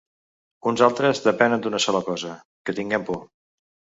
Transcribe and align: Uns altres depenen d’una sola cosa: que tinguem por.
Uns 0.71 0.81
altres 0.85 1.21
depenen 1.25 1.61
d’una 1.65 1.81
sola 1.85 2.01
cosa: 2.09 2.33
que 2.69 2.75
tinguem 2.79 3.05
por. 3.11 3.21